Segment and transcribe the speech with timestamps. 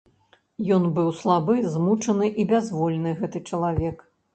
[0.77, 3.97] Ён быў слабы, змучаны і бязвольны, гэты чалавек.